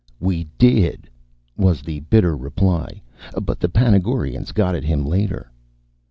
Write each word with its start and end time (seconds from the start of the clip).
"We 0.19 0.45
did," 0.57 1.11
was 1.55 1.83
the 1.83 1.99
bitter 1.99 2.35
reply, 2.35 3.03
"but 3.43 3.59
the 3.59 3.69
Panagurans 3.69 4.51
got 4.51 4.73
at 4.73 4.83
him 4.83 5.05
later." 5.05 5.51